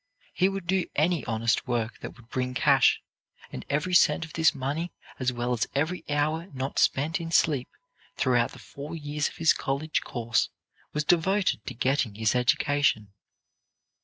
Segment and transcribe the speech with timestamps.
[0.33, 3.03] He would do any honest work that would bring cash,
[3.51, 7.69] and every cent of this money as well as every hour not spent in sleep
[8.17, 10.49] throughout the four years of his college course
[10.91, 13.09] was devoted to getting his education.